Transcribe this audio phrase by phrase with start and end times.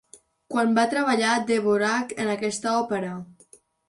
[0.51, 3.13] Quan va treballar Dvořák en aquesta òpera?